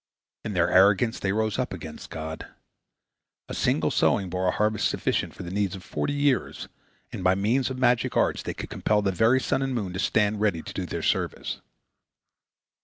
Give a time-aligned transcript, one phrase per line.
[0.43, 2.47] In their arrogance they rose up against God.
[3.47, 6.67] A single sowing bore a harvest sufficient for the needs of forty years,
[7.11, 9.99] and by means of magic arts they could compel the very sun and moon to
[9.99, 11.61] stand ready to do their service.